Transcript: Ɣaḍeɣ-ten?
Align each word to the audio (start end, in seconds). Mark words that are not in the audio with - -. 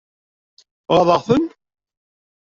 Ɣaḍeɣ-ten? 0.95 1.45